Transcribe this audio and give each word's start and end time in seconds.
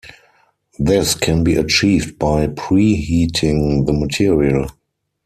This 0.79 1.13
can 1.13 1.43
be 1.43 1.57
achieved 1.57 2.17
by 2.17 2.47
preheating 2.47 3.85
the 3.85 3.93
material. 3.93 4.67